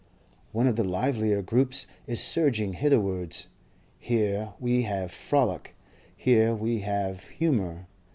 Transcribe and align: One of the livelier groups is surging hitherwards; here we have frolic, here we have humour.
One 0.51 0.65
of 0.65 0.77
the 0.77 0.83
livelier 0.83 1.43
groups 1.43 1.85
is 2.07 2.19
surging 2.19 2.73
hitherwards; 2.73 3.45
here 3.99 4.53
we 4.59 4.81
have 4.81 5.11
frolic, 5.11 5.75
here 6.17 6.55
we 6.55 6.79
have 6.79 7.25
humour. 7.25 7.85